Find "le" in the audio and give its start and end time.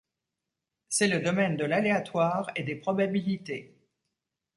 1.07-1.19